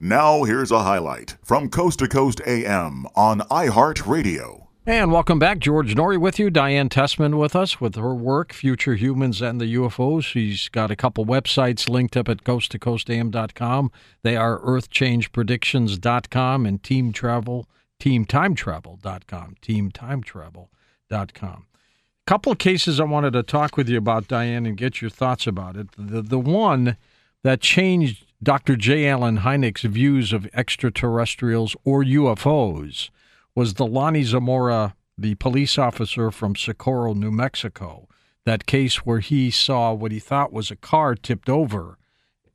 [0.00, 4.68] Now, here's a highlight from Coast to Coast AM on iHeartRadio.
[4.86, 5.58] And welcome back.
[5.58, 6.50] George Noory with you.
[6.50, 10.22] Diane Tessman with us with her work, Future Humans and the UFOs.
[10.22, 13.90] She's got a couple websites linked up at coasttocoastam.com.
[14.22, 17.68] They are earthchangepredictions.com and team travel,
[18.00, 20.68] teamtimetravel.com, teamtimetravel.com.
[21.10, 25.10] A couple of cases I wanted to talk with you about, Diane, and get your
[25.10, 25.88] thoughts about it.
[25.98, 26.96] The, the one
[27.42, 28.76] that changed Dr.
[28.76, 29.08] J.
[29.08, 33.10] Allen Hynek's views of extraterrestrials or UFOs
[33.56, 38.06] was the Lonnie Zamora, the police officer from Socorro, New Mexico.
[38.44, 41.98] That case where he saw what he thought was a car tipped over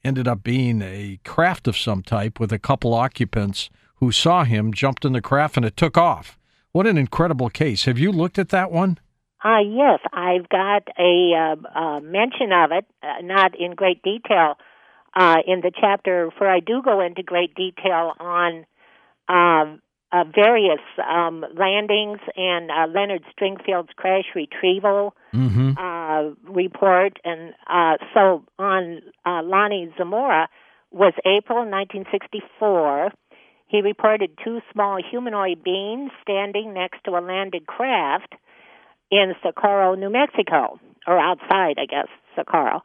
[0.05, 4.73] ended up being a craft of some type with a couple occupants who saw him,
[4.73, 6.37] jumped in the craft, and it took off.
[6.71, 7.83] What an incredible case.
[7.85, 8.99] Have you looked at that one?
[9.43, 14.55] Uh, yes, I've got a uh, uh, mention of it, uh, not in great detail
[15.15, 18.65] uh, in the chapter, for I do go into great detail on
[19.27, 19.81] um,
[20.11, 25.71] uh, various um, landings and uh, Leonard Stringfield's crash retrieval mm-hmm.
[25.77, 27.17] uh, report.
[27.23, 30.49] And uh, so on uh, Lonnie Zamora
[30.91, 33.11] was April 1964.
[33.67, 38.35] He reported two small humanoid beings standing next to a landed craft
[39.09, 42.83] in Socorro, New Mexico, or outside, I guess, Socorro.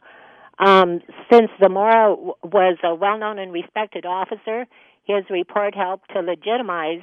[0.59, 4.65] Um, since Zamora w- was a well known and respected officer,
[5.05, 7.01] his report helped to legitimize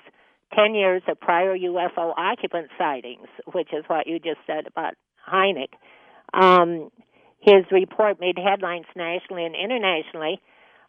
[0.55, 4.95] 10 years of prior UFO occupant sightings, which is what you just said about
[5.29, 5.73] Hynek.
[6.33, 6.91] Um,
[7.41, 10.41] his report made headlines nationally and internationally.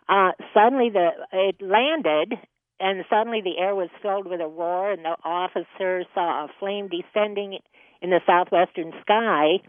[0.09, 2.37] Uh, suddenly, the it landed,
[2.79, 6.89] and suddenly the air was filled with a roar, and the officer saw a flame
[6.89, 7.59] descending
[8.01, 9.59] in the southwestern sky,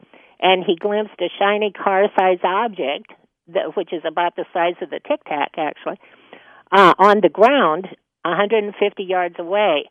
[0.40, 3.12] and he glimpsed a shiny car-sized object,
[3.48, 5.98] that, which is about the size of the Tic Tac, actually,
[6.70, 7.88] uh, on the ground
[8.24, 9.84] 150 yards away.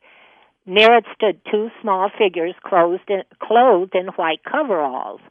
[0.65, 5.21] Near it stood two small figures clothed in, clothed in white coveralls.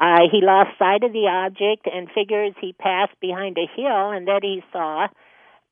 [0.00, 4.26] Uh, he lost sight of the object and figures he passed behind a hill, and
[4.26, 5.06] then he saw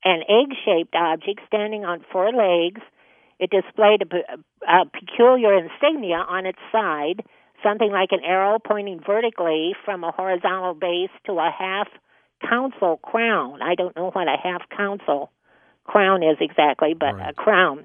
[0.04, 2.80] an egg shaped object standing on four legs.
[3.40, 7.24] It displayed a, a peculiar insignia on its side,
[7.62, 11.88] something like an arrow pointing vertically from a horizontal base to a half
[12.48, 13.62] council crown.
[13.62, 15.30] I don't know what a half council
[15.84, 17.30] crown is exactly, but right.
[17.30, 17.84] a crown.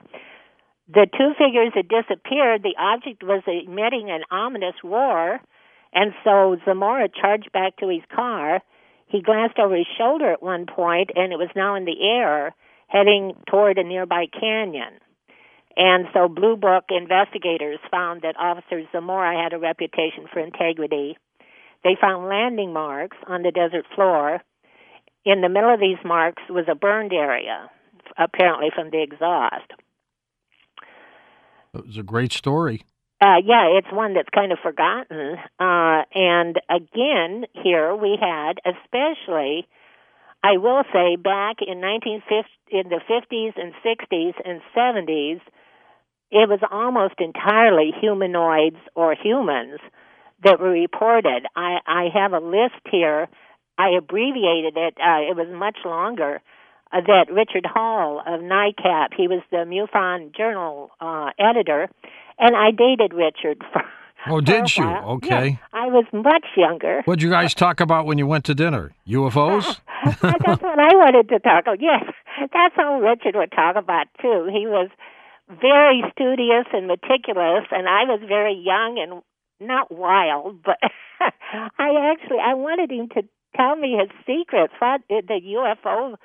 [0.89, 2.61] The two figures had disappeared.
[2.61, 5.39] The object was emitting an ominous roar,
[5.93, 8.61] and so Zamora charged back to his car.
[9.07, 12.53] He glanced over his shoulder at one point, and it was now in the air,
[12.87, 14.99] heading toward a nearby canyon.
[15.75, 21.17] And so Blue Book investigators found that Officer Zamora had a reputation for integrity.
[21.83, 24.41] They found landing marks on the desert floor.
[25.25, 27.69] In the middle of these marks was a burned area
[28.17, 29.71] apparently from the exhaust.
[31.73, 32.83] It was a great story.
[33.21, 35.37] Uh, yeah, it's one that's kind of forgotten.
[35.59, 39.65] Uh, and again, here we had, especially,
[40.43, 45.39] I will say, back in 1950, in the 50s and 60s and 70s,
[46.33, 49.79] it was almost entirely humanoids or humans
[50.43, 51.45] that were reported.
[51.55, 53.27] I, I have a list here.
[53.77, 54.95] I abbreviated it.
[54.97, 56.41] Uh, it was much longer
[56.91, 61.87] uh, that Richard Hall of NICAP, he was the MUFON Journal uh, editor,
[62.39, 63.83] and I dated Richard for.
[64.25, 64.85] Oh, did you?
[64.85, 65.59] Okay.
[65.73, 67.01] I was much younger.
[67.03, 68.95] What did you guys talk about when you went to dinner?
[69.05, 69.81] UFOs?
[70.05, 71.81] that's what I wanted to talk about.
[71.81, 72.05] Yes,
[72.53, 74.49] that's all Richard would talk about too.
[74.51, 74.89] He was
[75.59, 79.21] very studious and meticulous, and I was very young and
[79.59, 80.77] not wild, but
[81.19, 83.23] I actually I wanted him to
[83.55, 86.15] tell me his secrets, the UFO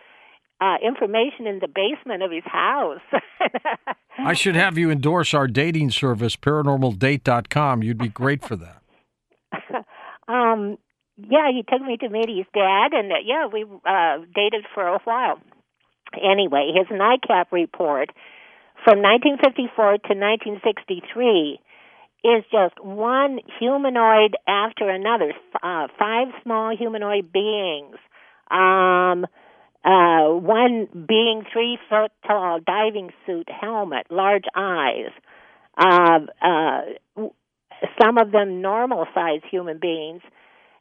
[0.61, 3.01] uh, information in the basement of his house.
[4.19, 7.83] I should have you endorse our dating service, paranormaldate.com.
[7.83, 8.83] You'd be great for that.
[10.29, 10.77] um,
[11.17, 14.87] yeah, he took me to meet his dad, and uh, yeah, we uh, dated for
[14.87, 15.41] a while.
[16.15, 18.11] Anyway, his NICAP report
[18.85, 21.61] from 1954 to 1963
[22.25, 25.33] is just one humanoid after another.
[25.63, 27.97] Uh, five small humanoid beings.
[28.51, 29.27] Um,
[29.85, 35.11] uh, one being three foot tall, diving suit, helmet, large eyes.
[35.77, 36.81] Uh, uh,
[38.01, 40.23] some of them normal sized human beings.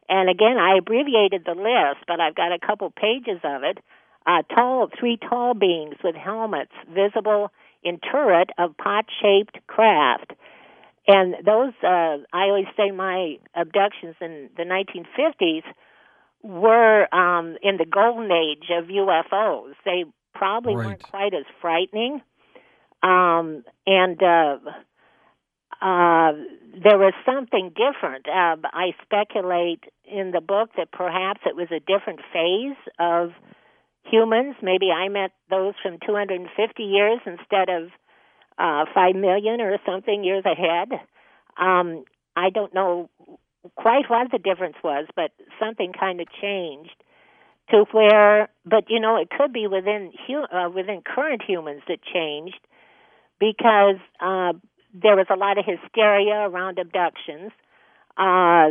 [0.10, 3.78] And again, I abbreviated the list, but I've got a couple pages of it.
[4.26, 7.52] Uh, tall, three tall beings with helmets visible
[7.84, 10.34] in turret of pot shaped craft.
[11.08, 15.64] And those, uh, I always say my abductions in the 1950s
[16.44, 19.74] were um, in the golden age of UFOs.
[19.86, 20.86] They probably Right.
[20.86, 22.22] weren't quite as frightening,
[23.04, 24.58] um, and uh,
[25.82, 26.34] uh,
[26.84, 28.28] there was something different.
[28.28, 33.32] Uh, I speculate in the book that perhaps it was a different phase of
[34.09, 34.56] humans.
[34.62, 37.89] Maybe I met those from 250 years instead of
[38.57, 40.89] uh, 5 million or something years ahead.
[41.57, 42.06] Um,
[42.36, 43.09] I don't know
[43.75, 46.95] quite what the difference was, but something kind of changed
[47.71, 48.50] to where.
[48.65, 50.12] But you know, it could be within
[50.51, 52.59] uh, within current humans that changed
[53.39, 54.54] because uh,
[54.94, 57.51] there was a lot of hysteria around abductions.
[58.18, 58.69] Uh,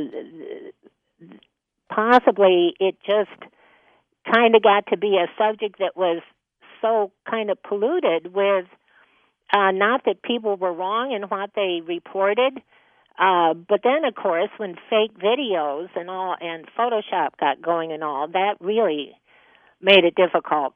[1.88, 3.50] possibly, it just
[4.32, 6.23] kind of got to be a subject that was
[6.81, 8.67] so kind of polluted with
[9.52, 12.58] uh, not that people were wrong in what they reported,
[13.19, 18.02] uh, but then of course when fake videos and all and Photoshop got going and
[18.02, 19.12] all that really
[19.81, 20.75] made it difficult.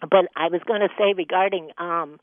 [0.00, 2.20] But I was going to say regarding um,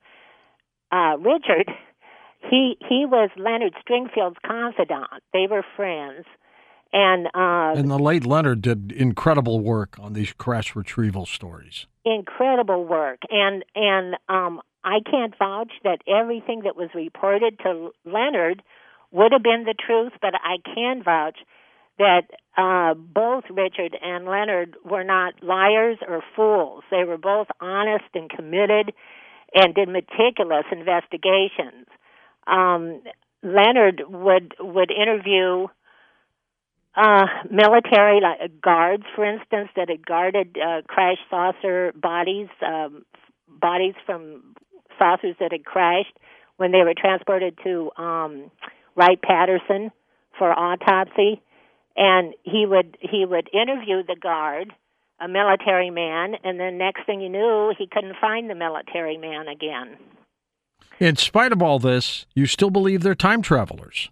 [0.91, 1.69] uh, Richard,
[2.49, 5.09] he he was Leonard Stringfield's confidant.
[5.33, 6.25] They were friends,
[6.95, 11.85] and uh, And the late Leonard did incredible work on these crash retrieval stories.
[12.05, 18.61] incredible work and and um I can't vouch that everything that was reported to Leonard
[19.11, 21.39] would have been the truth, but I can vouch
[21.97, 22.23] that
[22.57, 26.83] uh both Richard and Leonard were not liars or fools.
[26.91, 28.93] They were both honest and committed
[29.53, 31.87] and did meticulous investigations.
[32.47, 33.01] Um
[33.43, 35.67] Leonard would would interview
[36.95, 43.05] uh, military like uh, guards, for instance, that had guarded uh, crash saucer bodies, um,
[43.47, 44.55] bodies from
[44.97, 46.17] saucers that had crashed
[46.57, 48.49] when they were transported to um,
[48.95, 49.91] Wright Patterson
[50.37, 51.41] for autopsy,
[51.97, 54.73] and he would he would interview the guard,
[55.19, 59.47] a military man, and then next thing you knew, he couldn't find the military man
[59.47, 59.97] again.
[60.99, 64.09] In spite of all this, you still believe they're time travelers.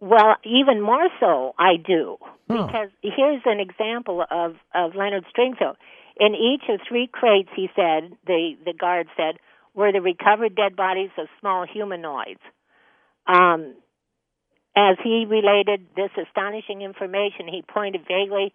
[0.00, 2.16] Well, even more so, I do.
[2.48, 5.76] Because here's an example of, of Leonard Stringfield.
[6.18, 9.36] In each of three crates, he said, the, the guard said,
[9.74, 12.40] were the recovered dead bodies of small humanoids.
[13.26, 13.74] Um,
[14.76, 18.52] as he related this astonishing information, he pointed vaguely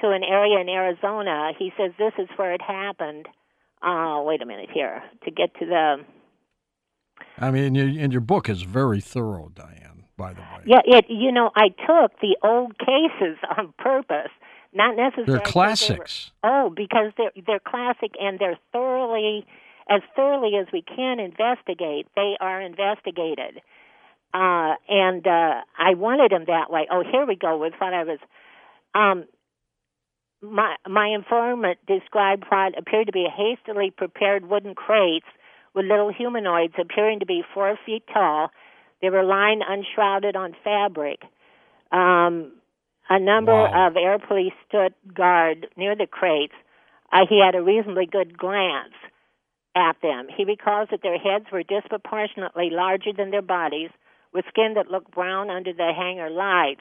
[0.00, 1.52] to an area in Arizona.
[1.58, 3.26] He says, This is where it happened.
[3.82, 5.96] Uh, wait a minute here to get to the.
[7.38, 10.62] I mean, and your book is very thorough, Diane, by the way.
[10.66, 11.06] Yeah, it.
[11.08, 14.30] You know, I took the old cases on purpose,
[14.72, 15.26] not necessarily.
[15.26, 16.30] They're because they were- classics.
[16.42, 19.46] oh, because they're they're classic and they're thoroughly,
[19.88, 22.06] as thoroughly as we can investigate.
[22.16, 23.60] They are investigated,
[24.32, 26.86] uh, and uh, I wanted them that way.
[26.90, 28.18] Oh, here we go with what I was.
[28.94, 29.24] Um,
[30.42, 35.26] my my informant described what appeared to be hastily prepared wooden crates
[35.74, 38.50] with little humanoids appearing to be four feet tall.
[39.04, 41.20] They were lying unshrouded on fabric.
[41.92, 42.52] Um,
[43.10, 43.88] a number Wow.
[43.88, 46.54] of air police stood guard near the crates.
[47.12, 48.94] Uh, he had a reasonably good glance
[49.76, 50.28] at them.
[50.34, 53.90] He recalls that their heads were disproportionately larger than their bodies,
[54.32, 56.80] with skin that looked brown under the hangar lights.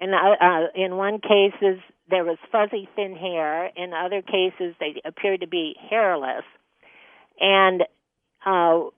[0.00, 3.70] In uh, uh, in one cases there was fuzzy thin hair.
[3.74, 6.44] In other cases they appeared to be hairless.
[7.40, 7.84] And
[8.44, 8.90] uh,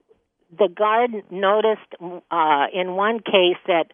[0.55, 1.93] the guard noticed
[2.31, 3.91] uh, in one case that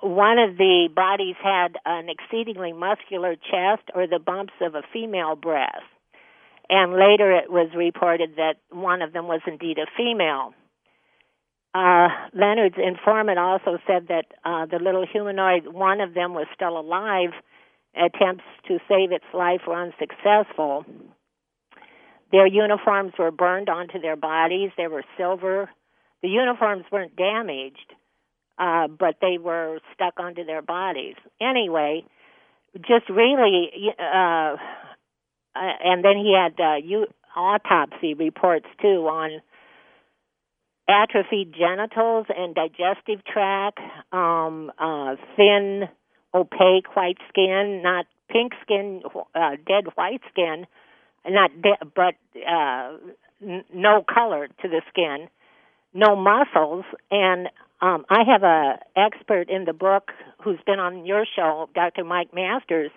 [0.00, 5.36] one of the bodies had an exceedingly muscular chest or the bumps of a female
[5.36, 5.84] breast.
[6.68, 10.54] And later it was reported that one of them was indeed a female.
[11.74, 16.78] Uh, Leonard's informant also said that uh, the little humanoid, one of them was still
[16.78, 17.30] alive.
[17.94, 20.84] Attempts to save its life were unsuccessful.
[22.32, 24.70] Their uniforms were burned onto their bodies.
[24.76, 25.70] They were silver.
[26.22, 27.92] The uniforms weren't damaged,
[28.58, 31.16] uh, but they were stuck onto their bodies.
[31.40, 32.04] Anyway,
[32.76, 34.56] just really, uh, uh,
[35.54, 39.42] and then he had uh, u- autopsy reports too on
[40.88, 43.78] atrophied genitals and digestive tract,
[44.12, 45.88] um, uh, thin,
[46.34, 49.02] opaque white skin, not pink skin,
[49.34, 50.66] uh, dead white skin,
[51.26, 52.14] not de- but
[52.48, 52.96] uh,
[53.42, 55.28] n- no color to the skin,
[55.94, 57.48] no muscles, and
[57.80, 60.10] um, I have a expert in the book
[60.42, 62.04] who's been on your show, Dr.
[62.04, 62.90] Mike Masters,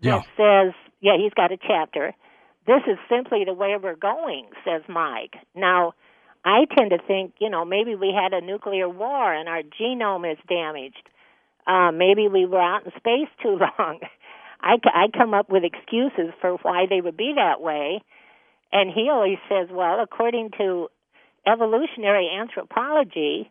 [0.00, 0.20] Yeah.
[0.20, 2.14] that says, yeah, he's got a chapter.
[2.66, 5.34] This is simply the way we're going, says Mike.
[5.54, 5.94] Now,
[6.44, 10.30] I tend to think, you know, maybe we had a nuclear war and our genome
[10.30, 11.08] is damaged.
[11.66, 14.00] Uh, maybe we were out in space too long.
[14.68, 18.02] I, I come up with excuses for why they would be that way.
[18.70, 20.88] And he always says, well, according to
[21.46, 23.50] evolutionary anthropology,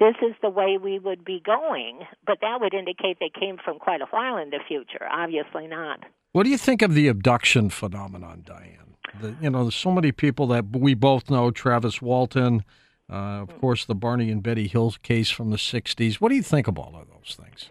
[0.00, 2.00] this is the way we would be going.
[2.26, 5.06] But that would indicate they came from quite a while in the future.
[5.08, 6.00] Obviously not.
[6.32, 8.96] What do you think of the abduction phenomenon, Diane?
[9.20, 12.64] The, you know, there's so many people that we both know Travis Walton,
[13.08, 16.16] uh, of course, the Barney and Betty Hill case from the 60s.
[16.16, 17.70] What do you think of all of those things?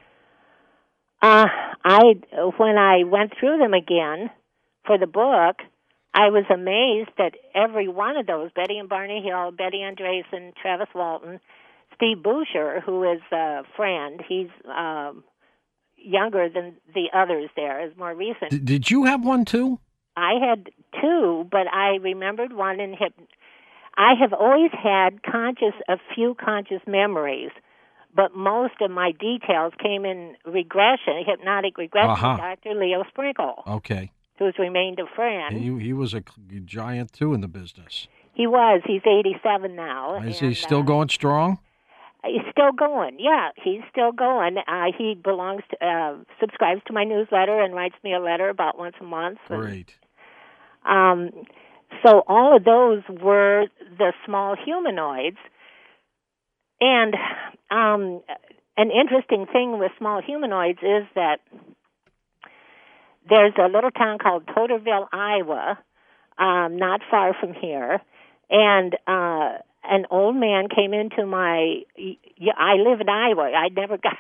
[1.22, 1.48] Uh,
[1.88, 2.02] I
[2.58, 4.30] when I went through them again
[4.86, 5.62] for the book,
[6.14, 10.90] I was amazed that every one of those Betty and Barney Hill, Betty Andreasson, Travis
[10.94, 11.40] Walton,
[11.96, 15.24] Steve Boucher, who is a friend, he's um,
[15.96, 17.50] younger than the others.
[17.56, 18.52] There is more recent.
[18.52, 19.80] D- did you have one too?
[20.18, 23.14] I had two, but I remembered one in hip.
[23.96, 27.52] I have always had conscious a few conscious memories
[28.16, 32.12] but most of my details came in regression, hypnotic regression.
[32.12, 32.38] Uh-huh.
[32.38, 32.74] Dr.
[32.76, 34.12] Leo Sprinkle, Okay.
[34.40, 35.56] who's remained a friend.
[35.58, 36.22] He, he was a
[36.66, 38.08] giant too in the business.
[38.34, 38.82] He was.
[38.86, 40.22] He's 87 now.
[40.22, 41.60] Is he still uh, going strong?
[42.24, 43.18] He's still going.
[43.20, 44.58] Yeah, he's still going.
[44.68, 48.78] Uh, he belongs to, uh, subscribes to my newsletter and writes me a letter about
[48.78, 49.40] once a month.
[49.50, 49.96] and, Great.
[50.86, 51.30] Um,
[52.06, 53.66] so all of those were
[53.98, 55.38] the small humanoids.
[56.80, 57.16] And
[57.72, 58.22] um,
[58.78, 61.38] an interesting thing with small humanoids is that
[63.30, 65.78] there's a little town called Toeterville, Iowa,
[66.38, 68.00] um, not far from here,
[68.50, 71.82] and uh, an old man came into my.
[72.58, 73.52] I live in Iowa.
[73.54, 74.14] I never got.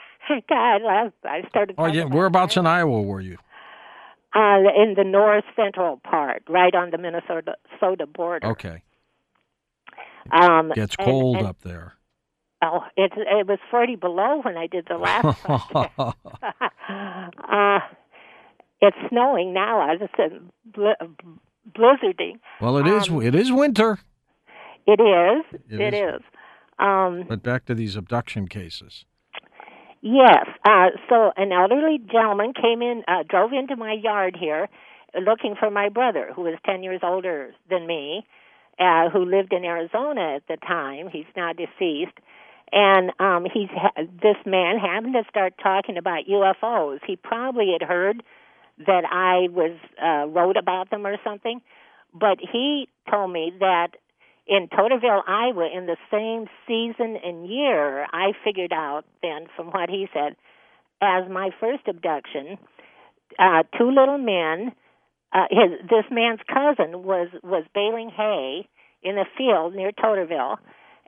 [0.50, 1.76] God, I I started.
[1.78, 2.04] Oh, yeah.
[2.06, 3.38] Whereabouts in Iowa were you?
[4.36, 8.48] uh, in the north central part, right on the Minnesota Minnesota border.
[8.48, 8.82] Okay.
[10.32, 11.94] Um, Gets and- cold and- up there.
[12.62, 16.14] Oh, it it was forty below when I did the last podcast.
[16.90, 17.80] uh,
[18.82, 19.80] it's snowing now.
[19.80, 20.32] I just said
[20.66, 20.92] bl-
[21.76, 22.40] blizzarding.
[22.62, 23.10] well, it is.
[23.10, 24.00] Um, It is winter.
[24.86, 25.62] It is.
[25.70, 26.16] It it is.
[26.16, 26.22] is.
[26.80, 29.06] Um, But back to these abduction cases.
[30.02, 30.46] Yes.
[30.64, 34.70] Uh, so an elderly gentleman came in, uh, drove into my yard here,
[35.20, 38.26] looking for my brother, who was ten years older than me,
[38.80, 41.10] uh, who lived in Arizona at the time.
[41.12, 42.18] He's now deceased,
[42.72, 47.00] and um, he's ha- this man happened to start talking about UFOs.
[47.06, 48.24] He probably had heard
[48.86, 51.62] that I was uh, wrote about them or something,
[52.14, 53.90] but he told me that
[54.48, 59.90] in Toeterville, Iowa, in the same season and year, I figured out then from what
[59.90, 60.36] he said,
[61.02, 62.58] as my first abduction,
[63.38, 64.72] uh, two little men.
[65.34, 68.68] Uh, his this man's cousin was was baling hay
[69.04, 70.58] in a field near Toeterville,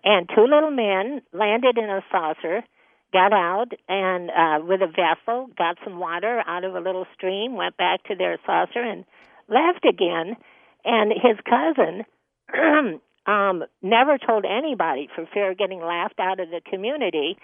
[0.04, 2.64] and two little men landed in a saucer,
[3.12, 7.56] got out and uh, with a vessel, got some water out of a little stream,
[7.56, 9.06] went back to their saucer and
[9.48, 10.36] left again.
[10.86, 12.06] And his cousin
[13.26, 17.38] um, never told anybody for fear of getting laughed out of the community,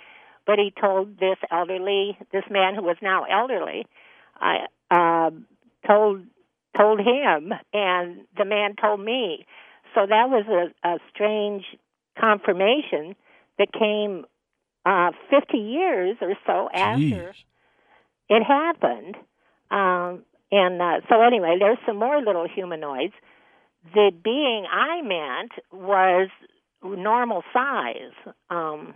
[0.46, 3.86] but he told this elderly, this man who was now elderly,
[4.40, 5.32] I uh,
[5.88, 6.22] told
[6.78, 9.46] told him, and the man told me.
[9.94, 11.64] So that was a, a strange
[12.20, 13.16] confirmation
[13.58, 14.26] that came
[14.86, 17.34] uh, 50 years or so after Jeez.
[18.30, 19.16] it happened.
[19.72, 23.14] Um, and uh, so, anyway, there's some more little humanoids.
[23.94, 26.30] The being I meant was
[26.84, 28.14] normal size,
[28.50, 28.94] um,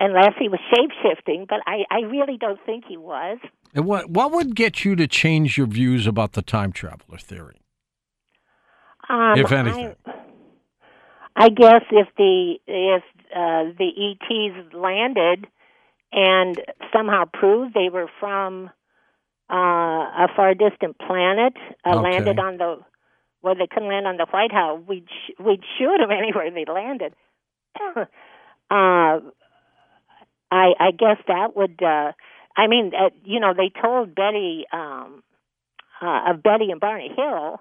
[0.00, 3.38] unless he was shape shifting, but I, I really don't think he was.
[3.74, 7.60] And what what would get you to change your views about the time traveler theory?
[9.08, 9.94] Um, If anything.
[10.06, 10.11] I,
[11.36, 13.02] I guess if the if
[13.34, 13.88] uh, the
[14.20, 15.46] ETs landed
[16.12, 16.60] and
[16.92, 18.70] somehow proved they were from
[19.50, 22.02] uh, a far distant planet, uh, Okay.
[22.02, 22.78] landed on the
[23.42, 24.80] well, they couldn't land on the White House.
[24.86, 27.14] We'd sh- we'd shoot them anywhere they landed.
[27.96, 28.06] uh,
[28.70, 29.20] I
[30.50, 31.82] I guess that would.
[31.82, 32.12] Uh,
[32.56, 35.22] I mean, uh, you know, they told Betty um,
[36.02, 37.60] uh, of Betty and Barney Hill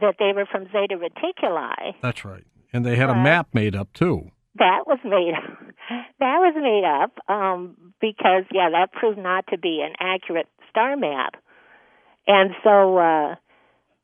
[0.00, 1.94] that they were from Zeta Reticuli.
[2.00, 2.44] That's right.
[2.72, 4.30] And they had a map made up too.
[4.58, 5.58] That was made up.
[6.20, 10.96] that was made up um, because yeah, that proved not to be an accurate star
[10.96, 11.34] map.
[12.26, 13.34] And so uh,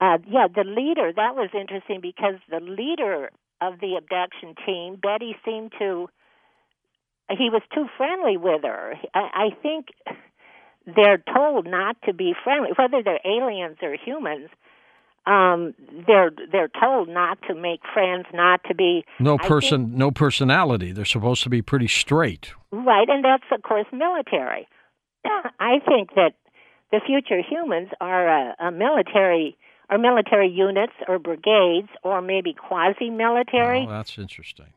[0.01, 5.37] uh, yeah, the leader that was interesting because the leader of the abduction team, Betty,
[5.45, 6.09] seemed to
[7.31, 8.95] he was too friendly with her.
[9.15, 9.89] I, I think
[10.87, 14.49] they're told not to be friendly, whether they're aliens or humans.
[15.29, 15.75] Um,
[16.07, 20.91] they're they're told not to make friends, not to be No person, no personality.
[20.93, 22.53] They're supposed to be pretty straight.
[22.71, 24.67] Right, and that's of course military.
[25.25, 26.33] I think that
[26.91, 29.59] the future humans are a, a military
[29.91, 33.85] or military units or brigades or maybe quasi-military.
[33.87, 34.73] Oh, that's interesting.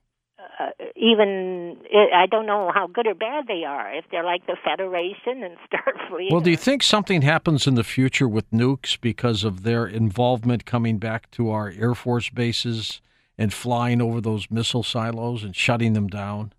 [0.60, 1.78] Uh, even
[2.14, 3.94] I don't know how good or bad they are.
[3.94, 6.32] If they're like the Federation and Starfleet.
[6.32, 10.66] Well, do you think something happens in the future with nukes because of their involvement
[10.66, 13.02] coming back to our Air Force bases
[13.38, 16.54] and flying over those missile silos and shutting them down?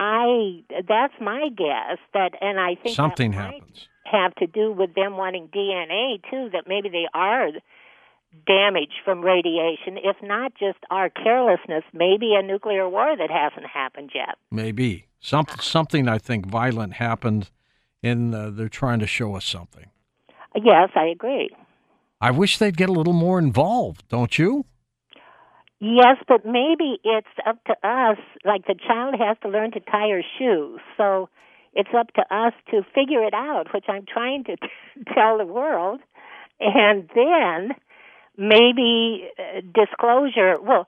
[0.00, 3.88] I that's my guess that, and I think something happens.
[4.04, 6.50] Have to do with them wanting DNA too.
[6.52, 7.50] That maybe they are
[8.46, 14.10] damage from radiation, if not just our carelessness, maybe a nuclear war that hasn't happened
[14.14, 14.36] yet.
[14.50, 15.06] Maybe.
[15.20, 17.50] Some, something I think violent happened,
[18.02, 19.86] and uh, they're trying to show us something.
[20.54, 21.50] Yes, I agree.
[22.20, 24.64] I wish they'd get a little more involved, don't you?
[25.80, 28.18] Yes, but maybe it's up to us.
[28.44, 30.80] Like the child has to learn to tie her shoes.
[30.96, 31.28] So
[31.74, 34.56] it's up to us to figure it out, which I'm trying to
[35.14, 36.00] tell the world.
[36.60, 37.74] And then
[38.36, 40.56] maybe uh, disclosure.
[40.60, 40.86] Well,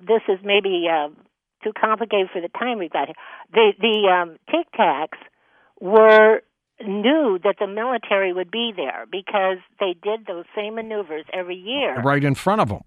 [0.00, 1.08] this is maybe uh,
[1.64, 3.14] too complicated for the time we've got here.
[3.52, 5.18] The the um, Tic Tacs
[5.80, 6.42] were
[6.80, 12.00] knew that the military would be there because they did those same maneuvers every year,
[12.02, 12.82] right in front of them,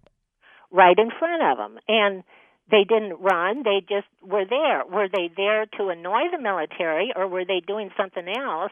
[0.71, 2.23] right in front of them, and
[2.69, 3.63] they didn't run.
[3.63, 4.85] They just were there.
[4.85, 8.71] Were they there to annoy the military, or were they doing something else?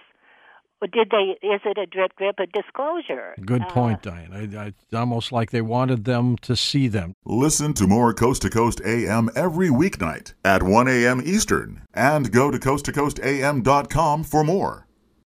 [0.82, 1.38] Did they?
[1.46, 3.36] Is it a drip drip a disclosure?
[3.44, 4.54] Good uh, point, uh, Diane.
[4.56, 7.14] I, I, almost like they wanted them to see them.
[7.26, 11.22] Listen to more Coast to Coast AM every weeknight at 1 a.m.
[11.24, 14.87] Eastern, and go to coasttocoastam.com for more.